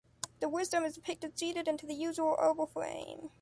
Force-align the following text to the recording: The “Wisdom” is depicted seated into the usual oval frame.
The 0.39 0.49
“Wisdom” 0.49 0.83
is 0.83 0.95
depicted 0.95 1.37
seated 1.37 1.67
into 1.67 1.85
the 1.85 1.93
usual 1.93 2.35
oval 2.39 2.65
frame. 2.65 3.29